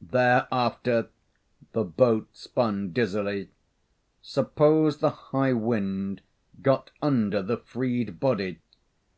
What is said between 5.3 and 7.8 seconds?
wind got under the